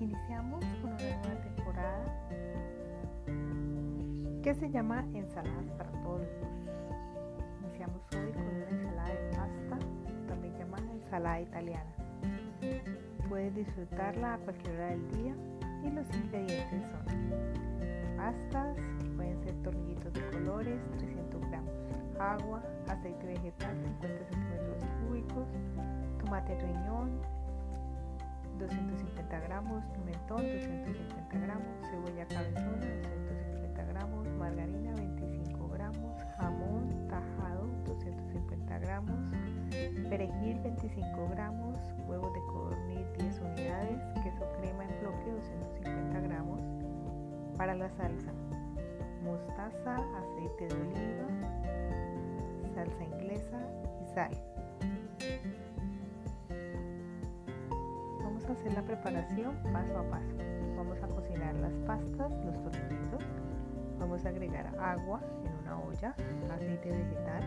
[0.00, 2.04] Iniciamos con una nueva temporada
[4.42, 6.28] que se llama ensaladas para todos.
[7.62, 9.78] Iniciamos hoy con una ensalada de pasta,
[10.28, 11.94] también llamada ensalada italiana.
[13.28, 15.34] Puedes disfrutarla a cualquier hora del día
[15.84, 21.72] y los ingredientes son pastas, que pueden ser tornillitos de colores, 300 gramos,
[22.18, 25.46] agua, aceite vegetal, 50 centímetros cúbicos,
[26.18, 27.20] tomate riñón,
[28.64, 38.78] 250 gramos, pimentón 250 gramos, cebolla cabezona 250 gramos, margarina 25 gramos, jamón tajado 250
[38.78, 39.20] gramos,
[40.08, 41.76] perejil 25 gramos,
[42.08, 46.60] huevos de codorniz 10 unidades, queso crema en bloque 250 gramos.
[47.58, 48.32] Para la salsa,
[49.22, 51.28] mostaza, aceite de oliva,
[52.74, 53.58] salsa inglesa
[54.02, 54.53] y sal.
[58.54, 60.36] Hacer la preparación paso a paso.
[60.76, 63.22] Vamos a cocinar las pastas, los tortillitos.
[63.98, 66.14] Vamos a agregar agua en una olla,
[66.50, 67.42] aceite vegetal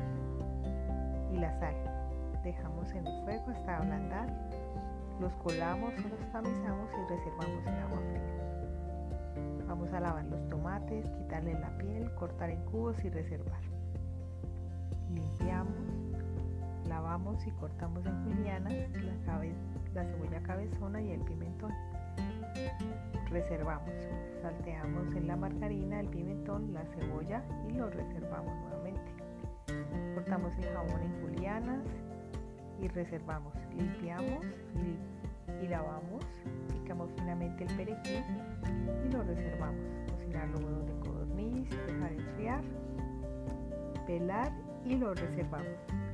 [1.32, 1.76] y la sal.
[2.44, 4.28] Dejamos en el fuego hasta ablandar.
[5.20, 9.66] Los colamos los tamizamos y reservamos en agua fría.
[9.68, 13.62] Vamos a lavar los tomates, quitarle la piel, cortar en cubos y reservar.
[15.14, 15.76] Limpiamos,
[16.88, 19.44] lavamos y cortamos en julianas la,
[19.94, 21.72] la cebolla cabezona y el pimentón.
[23.30, 23.94] Reservamos,
[24.42, 29.12] salteamos en la margarina el pimentón, la cebolla y lo reservamos nuevamente.
[30.16, 31.84] Cortamos el jamón en julianas
[32.82, 33.54] y reservamos.
[33.76, 36.24] Limpiamos y, y lavamos,
[36.72, 38.24] picamos finamente el perejil
[39.06, 39.86] y lo reservamos.
[40.12, 42.64] Cocinar los huevos de codorniz, dejar enfriar,
[44.06, 44.52] pelar
[44.86, 46.07] y lo reservamos.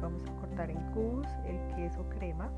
[0.00, 2.50] Vamos a cortar en cubos el queso crema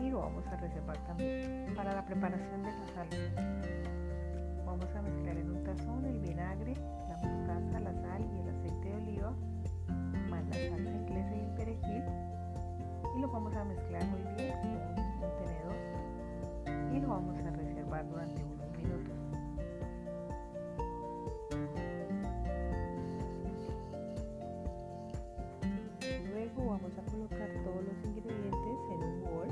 [0.00, 1.72] y lo vamos a reservar también.
[1.74, 3.42] Para la preparación de la salsa,
[4.64, 6.74] vamos a mezclar en un tazón el vinagre,
[7.08, 9.32] la mostaza, la sal y el aceite de oliva,
[10.30, 12.04] más la salsa inglesa y el perejil
[13.16, 15.76] y lo vamos a mezclar muy bien con un tenedor
[16.92, 19.11] y lo vamos a reservar durante unos minutos.
[27.72, 29.48] Todos los ingredientes en un bol,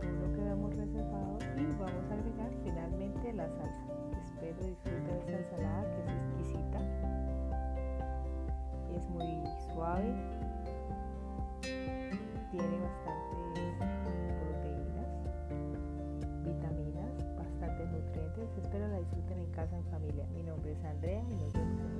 [0.00, 3.86] todo lo que hemos reservado y vamos a agregar finalmente la salsa.
[4.22, 6.80] Espero disfruten esta ensalada que es exquisita,
[8.94, 9.42] es muy
[9.72, 10.14] suave,
[12.52, 13.74] tiene bastantes
[14.40, 15.10] proteínas,
[16.44, 18.48] vitaminas, bastantes nutrientes.
[18.62, 20.24] Espero la disfruten en casa en familia.
[20.34, 21.97] Mi nombre es Andrea y nos vemos